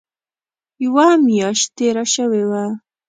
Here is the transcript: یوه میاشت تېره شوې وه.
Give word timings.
یوه 0.83 1.07
میاشت 1.25 1.67
تېره 1.77 2.05
شوې 2.13 2.43
وه. 2.49 2.63